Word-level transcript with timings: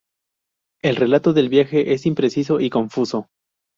El 0.81 0.95
relato 0.95 1.31
del 1.31 1.47
viaje 1.49 1.93
es 1.93 2.07
impreciso 2.07 2.59
y 2.59 2.71
confuso. 2.71 3.27